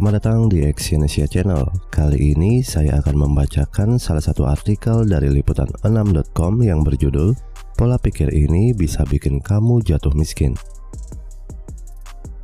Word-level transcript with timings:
Selamat 0.00 0.16
datang 0.16 0.48
di 0.48 0.64
Exyonesia 0.64 1.28
Channel. 1.28 1.60
Kali 1.92 2.32
ini 2.32 2.64
saya 2.64 3.04
akan 3.04 3.20
membacakan 3.20 4.00
salah 4.00 4.24
satu 4.24 4.48
artikel 4.48 5.04
dari 5.04 5.28
liputan6.com 5.28 6.64
yang 6.64 6.80
berjudul 6.80 7.36
Pola 7.76 8.00
pikir 8.00 8.32
ini 8.32 8.72
bisa 8.72 9.04
bikin 9.04 9.44
kamu 9.44 9.84
jatuh 9.84 10.16
miskin. 10.16 10.56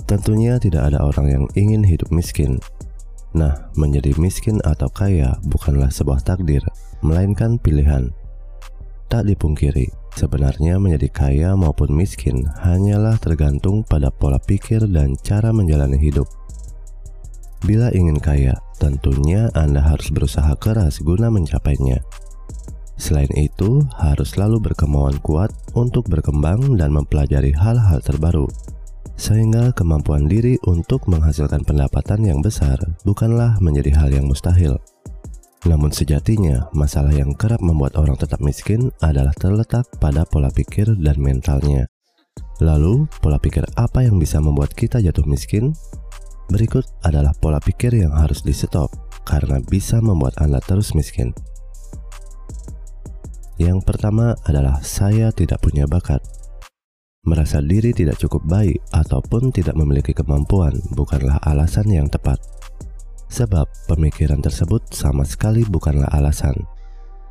Tentunya 0.05 0.61
tidak 0.61 0.93
ada 0.93 1.01
orang 1.01 1.33
yang 1.33 1.45
ingin 1.57 1.81
hidup 1.81 2.13
miskin. 2.13 2.61
Nah, 3.33 3.73
menjadi 3.73 4.13
miskin 4.21 4.61
atau 4.61 4.93
kaya 4.93 5.41
bukanlah 5.49 5.89
sebuah 5.89 6.29
takdir, 6.29 6.61
melainkan 7.01 7.57
pilihan. 7.57 8.13
Tak 9.09 9.33
dipungkiri, 9.33 9.89
sebenarnya 10.13 10.77
menjadi 10.77 11.09
kaya 11.09 11.57
maupun 11.57 11.89
miskin 11.97 12.45
hanyalah 12.61 13.17
tergantung 13.17 13.81
pada 13.81 14.13
pola 14.13 14.37
pikir 14.37 14.85
dan 14.93 15.17
cara 15.25 15.57
menjalani 15.57 15.97
hidup. 15.97 16.29
Bila 17.65 17.89
ingin 17.95 18.21
kaya, 18.21 18.59
tentunya 18.77 19.49
Anda 19.57 19.81
harus 19.81 20.13
berusaha 20.13 20.53
keras 20.61 21.01
guna 21.01 21.33
mencapainya. 21.33 22.05
Selain 22.97 23.29
itu, 23.37 23.85
harus 23.97 24.37
selalu 24.37 24.73
berkemauan 24.73 25.21
kuat 25.21 25.53
untuk 25.77 26.09
berkembang 26.09 26.81
dan 26.81 26.93
mempelajari 26.93 27.53
hal-hal 27.53 28.01
terbaru, 28.01 28.49
sehingga 29.17 29.73
kemampuan 29.73 30.29
diri 30.29 30.61
untuk 30.69 31.09
menghasilkan 31.09 31.65
pendapatan 31.65 32.25
yang 32.25 32.41
besar 32.45 32.77
bukanlah 33.05 33.57
menjadi 33.61 33.93
hal 33.97 34.11
yang 34.13 34.29
mustahil. 34.29 34.77
Namun 35.67 35.91
sejatinya, 35.91 36.71
masalah 36.77 37.11
yang 37.11 37.35
kerap 37.35 37.59
membuat 37.59 37.99
orang 37.99 38.15
tetap 38.15 38.39
miskin 38.39 38.93
adalah 39.03 39.35
terletak 39.35 39.89
pada 39.99 40.23
pola 40.23 40.53
pikir 40.53 40.95
dan 41.01 41.19
mentalnya. 41.19 41.91
Lalu, 42.63 43.05
pola 43.21 43.37
pikir 43.37 43.67
apa 43.77 44.07
yang 44.07 44.17
bisa 44.17 44.41
membuat 44.41 44.73
kita 44.73 45.03
jatuh 45.03 45.27
miskin? 45.27 45.77
Berikut 46.47 46.87
adalah 47.03 47.35
pola 47.35 47.59
pikir 47.59 47.91
yang 47.91 48.15
harus 48.15 48.47
di-stop 48.47 48.87
karena 49.27 49.59
bisa 49.67 49.99
membuat 49.99 50.39
Anda 50.39 50.63
terus 50.63 50.95
miskin. 50.95 51.35
Yang 53.59 53.83
pertama 53.83 54.39
adalah 54.47 54.79
saya 54.87 55.35
tidak 55.35 55.59
punya 55.65 55.91
bakat. 55.91 56.23
Merasa 57.27 57.59
diri 57.59 57.91
tidak 57.91 58.23
cukup 58.23 58.47
baik 58.47 58.79
ataupun 58.95 59.51
tidak 59.51 59.75
memiliki 59.75 60.15
kemampuan 60.15 60.79
bukanlah 60.95 61.43
alasan 61.43 61.91
yang 61.91 62.07
tepat. 62.07 62.39
Sebab 63.27 63.67
pemikiran 63.91 64.39
tersebut 64.39 64.87
sama 64.95 65.27
sekali 65.27 65.67
bukanlah 65.67 66.07
alasan, 66.15 66.55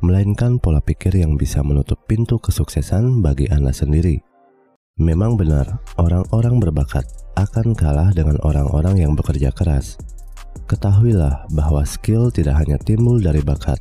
melainkan 0.04 0.60
pola 0.60 0.84
pikir 0.84 1.16
yang 1.16 1.40
bisa 1.40 1.64
menutup 1.64 2.04
pintu 2.04 2.36
kesuksesan 2.36 3.24
bagi 3.24 3.48
Anda 3.48 3.72
sendiri. 3.72 4.20
Memang 5.00 5.40
benar, 5.40 5.80
orang-orang 5.96 6.60
berbakat 6.60 7.08
akan 7.36 7.76
kalah 7.76 8.10
dengan 8.16 8.40
orang-orang 8.40 9.04
yang 9.04 9.12
bekerja 9.12 9.52
keras. 9.52 10.00
Ketahuilah 10.66 11.46
bahwa 11.52 11.84
skill 11.84 12.32
tidak 12.32 12.56
hanya 12.64 12.80
timbul 12.80 13.20
dari 13.20 13.44
bakat, 13.44 13.76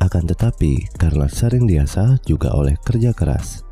akan 0.00 0.24
tetapi 0.24 0.88
karena 0.96 1.28
sering 1.28 1.68
diasah 1.68 2.16
juga 2.24 2.50
oleh 2.56 2.74
kerja 2.80 3.12
keras. 3.12 3.62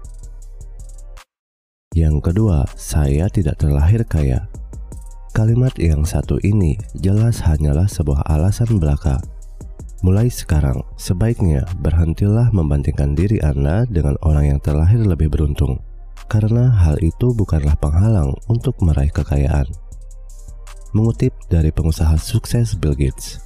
Yang 1.96 2.28
kedua, 2.28 2.68
saya 2.76 3.32
tidak 3.32 3.56
terlahir 3.56 4.04
kaya. 4.04 4.52
Kalimat 5.32 5.72
yang 5.80 6.04
satu 6.04 6.36
ini 6.44 6.76
jelas 7.00 7.40
hanyalah 7.40 7.88
sebuah 7.88 8.20
alasan 8.28 8.76
belaka. 8.76 9.16
Mulai 10.04 10.28
sekarang, 10.28 10.84
sebaiknya 11.00 11.64
berhentilah 11.80 12.52
membandingkan 12.52 13.16
diri 13.16 13.40
Anda 13.40 13.88
dengan 13.88 14.20
orang 14.20 14.56
yang 14.56 14.60
terlahir 14.60 15.00
lebih 15.08 15.32
beruntung 15.32 15.80
karena 16.26 16.70
hal 16.70 16.98
itu 17.02 17.32
bukanlah 17.32 17.74
penghalang 17.78 18.34
untuk 18.50 18.78
meraih 18.82 19.10
kekayaan. 19.10 19.66
Mengutip 20.94 21.34
dari 21.50 21.74
pengusaha 21.74 22.14
sukses 22.16 22.78
Bill 22.78 22.94
Gates, 22.94 23.42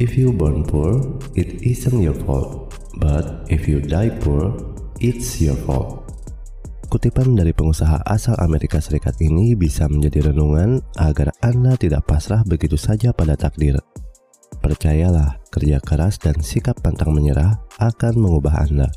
If 0.00 0.16
you 0.16 0.32
born 0.32 0.64
poor, 0.64 0.96
it 1.36 1.60
isn't 1.60 2.00
your 2.00 2.16
fault, 2.24 2.72
but 2.96 3.44
if 3.52 3.68
you 3.68 3.84
die 3.84 4.08
poor, 4.08 4.56
it's 4.96 5.36
your 5.44 5.60
fault. 5.68 6.08
Kutipan 6.90 7.38
dari 7.38 7.54
pengusaha 7.54 8.02
asal 8.08 8.34
Amerika 8.42 8.82
Serikat 8.82 9.20
ini 9.22 9.54
bisa 9.54 9.86
menjadi 9.86 10.32
renungan 10.32 10.82
agar 10.98 11.30
Anda 11.38 11.78
tidak 11.78 12.08
pasrah 12.08 12.42
begitu 12.42 12.74
saja 12.74 13.14
pada 13.14 13.38
takdir. 13.38 13.78
Percayalah, 14.58 15.38
kerja 15.54 15.78
keras 15.84 16.16
dan 16.16 16.40
sikap 16.40 16.80
pantang 16.80 17.12
menyerah 17.12 17.60
akan 17.78 18.14
mengubah 18.18 18.66
Anda. 18.66 18.88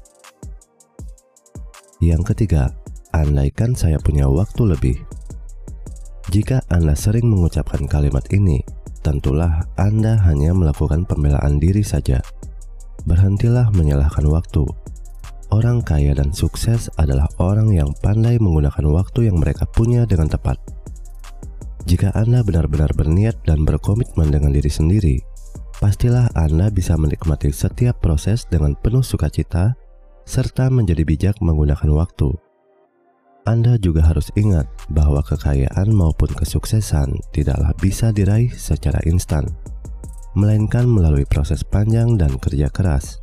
Yang 2.02 2.34
ketiga, 2.34 2.72
andaikan 3.14 3.78
saya 3.78 4.02
punya 4.02 4.26
waktu 4.26 4.74
lebih. 4.74 4.98
Jika 6.34 6.66
Anda 6.74 6.98
sering 6.98 7.30
mengucapkan 7.30 7.86
kalimat 7.86 8.26
ini, 8.34 8.66
tentulah 9.06 9.70
Anda 9.78 10.18
hanya 10.26 10.52
melakukan 10.58 11.06
pembelaan 11.06 11.62
diri 11.62 11.86
saja. 11.86 12.20
Berhentilah 13.06 13.70
menyalahkan 13.76 14.26
waktu. 14.26 14.66
Orang 15.54 15.86
kaya 15.86 16.18
dan 16.18 16.34
sukses 16.34 16.90
adalah 16.98 17.30
orang 17.38 17.70
yang 17.70 17.94
pandai 18.02 18.42
menggunakan 18.42 18.90
waktu 18.90 19.30
yang 19.30 19.38
mereka 19.38 19.70
punya 19.70 20.10
dengan 20.10 20.26
tepat. 20.26 20.58
Jika 21.86 22.16
Anda 22.18 22.42
benar-benar 22.42 22.96
berniat 22.96 23.44
dan 23.46 23.68
berkomitmen 23.68 24.32
dengan 24.34 24.56
diri 24.56 24.72
sendiri, 24.72 25.22
pastilah 25.78 26.32
Anda 26.34 26.72
bisa 26.72 26.96
menikmati 26.96 27.52
setiap 27.52 28.00
proses 28.02 28.48
dengan 28.48 28.74
penuh 28.74 29.04
sukacita 29.04 29.76
serta 30.24 30.72
menjadi 30.72 31.04
bijak 31.04 31.36
menggunakan 31.44 31.92
waktu. 31.92 32.32
Anda 33.44 33.76
juga 33.76 34.08
harus 34.08 34.32
ingat 34.40 34.72
bahwa 34.88 35.20
kekayaan 35.20 35.92
maupun 35.92 36.32
kesuksesan 36.32 37.20
tidaklah 37.36 37.76
bisa 37.76 38.16
diraih 38.16 38.48
secara 38.56 39.04
instan, 39.04 39.52
melainkan 40.32 40.88
melalui 40.88 41.28
proses 41.28 41.60
panjang 41.60 42.16
dan 42.16 42.40
kerja 42.40 42.72
keras. 42.72 43.20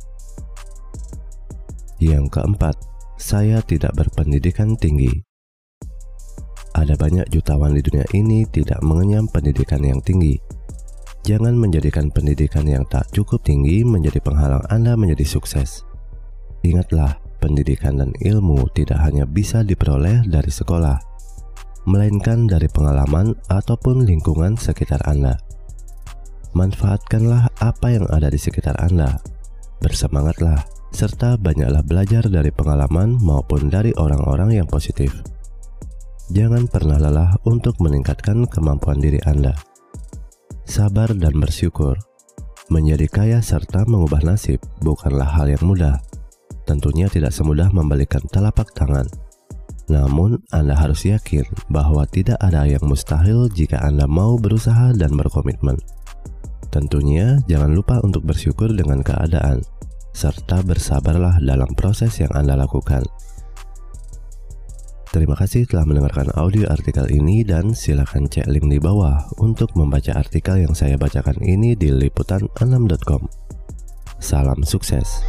Yang 1.97 2.37
keempat, 2.37 2.77
saya 3.17 3.65
tidak 3.65 3.97
berpendidikan 3.97 4.77
tinggi. 4.77 5.09
Ada 6.77 6.93
banyak 7.01 7.25
jutawan 7.33 7.73
di 7.73 7.81
dunia 7.81 8.05
ini 8.13 8.45
tidak 8.45 8.77
mengenyam 8.85 9.25
pendidikan 9.25 9.81
yang 9.81 10.05
tinggi. 10.05 10.37
Jangan 11.25 11.57
menjadikan 11.57 12.13
pendidikan 12.13 12.69
yang 12.69 12.85
tak 12.93 13.09
cukup 13.09 13.41
tinggi 13.41 13.81
menjadi 13.81 14.21
penghalang 14.21 14.61
Anda 14.69 14.93
menjadi 14.93 15.25
sukses. 15.25 15.81
Ingatlah, 16.61 17.17
pendidikan 17.41 17.97
dan 17.97 18.13
ilmu 18.21 18.69
tidak 18.77 19.01
hanya 19.01 19.25
bisa 19.25 19.65
diperoleh 19.65 20.21
dari 20.29 20.53
sekolah, 20.53 21.01
melainkan 21.89 22.45
dari 22.45 22.69
pengalaman 22.69 23.33
ataupun 23.49 24.05
lingkungan 24.05 24.53
sekitar 24.53 25.01
Anda. 25.09 25.41
Manfaatkanlah 26.53 27.49
apa 27.57 27.87
yang 27.89 28.05
ada 28.13 28.29
di 28.29 28.37
sekitar 28.37 28.77
Anda. 28.77 29.17
Bersemangatlah, 29.81 30.61
serta 30.93 31.41
banyaklah 31.41 31.81
belajar 31.81 32.29
dari 32.29 32.53
pengalaman 32.53 33.17
maupun 33.17 33.73
dari 33.73 33.89
orang-orang 33.97 34.61
yang 34.61 34.67
positif. 34.69 35.09
Jangan 36.29 36.69
pernah 36.69 37.01
lelah 37.01 37.33
untuk 37.49 37.81
meningkatkan 37.81 38.45
kemampuan 38.45 39.01
diri 39.01 39.17
Anda. 39.25 39.57
Sabar 40.69 41.11
dan 41.17 41.35
bersyukur. 41.41 41.97
Menjadi 42.71 43.09
kaya 43.11 43.39
serta 43.43 43.83
mengubah 43.83 44.23
nasib 44.23 44.63
bukanlah 44.79 45.27
hal 45.27 45.51
yang 45.51 45.65
mudah 45.67 45.99
tentunya 46.65 47.09
tidak 47.11 47.33
semudah 47.33 47.69
membalikan 47.73 48.21
telapak 48.29 48.71
tangan. 48.73 49.07
Namun, 49.91 50.39
Anda 50.55 50.77
harus 50.77 51.03
yakin 51.03 51.43
bahwa 51.67 52.07
tidak 52.07 52.39
ada 52.39 52.63
yang 52.63 52.83
mustahil 52.87 53.51
jika 53.51 53.81
Anda 53.83 54.07
mau 54.07 54.39
berusaha 54.39 54.95
dan 54.95 55.19
berkomitmen. 55.19 55.75
Tentunya, 56.71 57.43
jangan 57.51 57.75
lupa 57.75 57.99
untuk 57.99 58.23
bersyukur 58.23 58.71
dengan 58.71 59.03
keadaan, 59.03 59.59
serta 60.15 60.63
bersabarlah 60.63 61.43
dalam 61.43 61.67
proses 61.75 62.15
yang 62.23 62.31
Anda 62.31 62.55
lakukan. 62.55 63.03
Terima 65.11 65.35
kasih 65.35 65.67
telah 65.67 65.83
mendengarkan 65.83 66.31
audio 66.39 66.71
artikel 66.71 67.03
ini 67.11 67.43
dan 67.43 67.75
silakan 67.75 68.31
cek 68.31 68.47
link 68.47 68.71
di 68.71 68.79
bawah 68.79 69.27
untuk 69.43 69.75
membaca 69.75 70.15
artikel 70.15 70.63
yang 70.63 70.71
saya 70.71 70.95
bacakan 70.95 71.35
ini 71.43 71.75
di 71.75 71.91
liputan6.com. 71.91 73.27
Salam 74.23 74.63
sukses. 74.63 75.19